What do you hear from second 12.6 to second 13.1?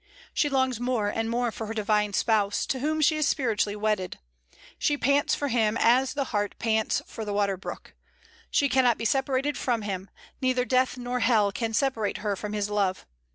love.